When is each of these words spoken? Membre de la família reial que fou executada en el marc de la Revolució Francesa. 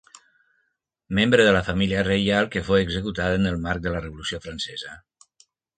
Membre 1.19 1.45
de 1.47 1.51
la 1.57 1.61
família 1.69 2.01
reial 2.09 2.49
que 2.57 2.65
fou 2.71 2.81
executada 2.87 3.39
en 3.43 3.49
el 3.55 3.63
marc 3.69 3.87
de 3.87 3.97
la 3.99 4.05
Revolució 4.07 4.45
Francesa. 4.49 5.01